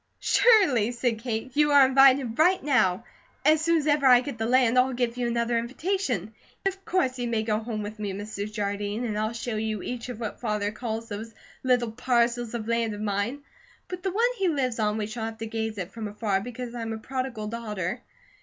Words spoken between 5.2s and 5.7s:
another